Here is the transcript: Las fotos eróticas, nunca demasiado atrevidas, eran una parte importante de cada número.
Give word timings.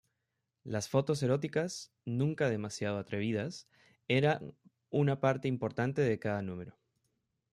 Las 0.63 0.89
fotos 0.89 1.21
eróticas, 1.21 1.91
nunca 2.05 2.49
demasiado 2.49 2.97
atrevidas, 2.97 3.67
eran 4.07 4.55
una 4.89 5.19
parte 5.19 5.47
importante 5.47 6.01
de 6.01 6.17
cada 6.17 6.41
número. 6.41 6.75